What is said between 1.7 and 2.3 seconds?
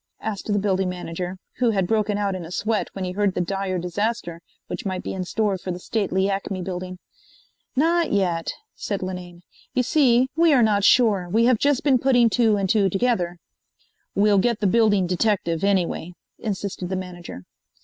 broken